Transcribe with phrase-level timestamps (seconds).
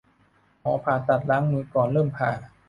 [0.61, 2.31] หมอผ่าตัดล้างมือก่อนเริ่มผ่า